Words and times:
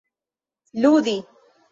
ludi 0.81 1.15